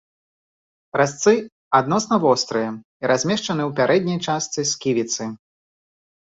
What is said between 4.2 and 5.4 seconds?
частцы сківіцы.